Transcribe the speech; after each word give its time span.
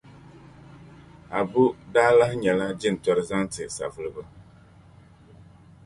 Abu 1.39 1.63
n-daa 1.73 2.11
lahi 2.19 2.35
nyɛla 2.43 2.67
jintori 2.79 3.23
zaŋti 3.29 3.63
Savulugu. 3.75 4.23